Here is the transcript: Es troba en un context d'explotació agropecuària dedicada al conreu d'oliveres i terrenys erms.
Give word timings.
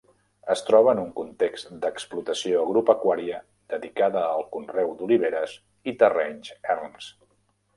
Es 0.51 0.61
troba 0.67 0.89
en 0.95 1.01
un 1.01 1.11
context 1.17 1.75
d'explotació 1.83 2.63
agropecuària 2.69 3.41
dedicada 3.75 4.25
al 4.31 4.43
conreu 4.57 4.97
d'oliveres 5.03 5.55
i 5.93 5.97
terrenys 6.05 6.57
erms. 6.79 7.13